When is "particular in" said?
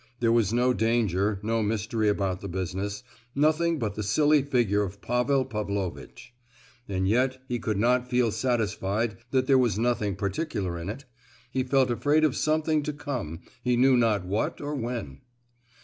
10.15-10.89